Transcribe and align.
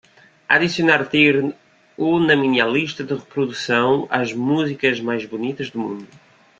adicionar 0.55 1.03
tigre 1.11 1.51
hu 2.05 2.17
na 2.21 2.35
minha 2.35 2.65
lista 2.65 3.03
de 3.03 3.13
reprodução 3.13 4.07
As 4.09 4.33
músicas 4.33 4.99
mais 4.99 5.23
bonitas 5.27 5.69
do 5.69 5.77
mundo 5.77 6.07